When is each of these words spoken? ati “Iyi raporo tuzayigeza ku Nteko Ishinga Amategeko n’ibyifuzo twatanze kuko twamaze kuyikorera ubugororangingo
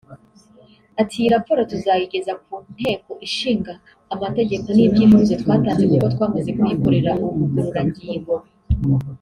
ati 1.01 1.13
“Iyi 1.19 1.29
raporo 1.35 1.59
tuzayigeza 1.71 2.33
ku 2.43 2.53
Nteko 2.73 3.11
Ishinga 3.27 3.73
Amategeko 4.13 4.67
n’ibyifuzo 4.71 5.31
twatanze 5.41 5.83
kuko 5.91 6.07
twamaze 6.13 6.49
kuyikorera 6.57 7.11
ubugororangingo 7.27 8.33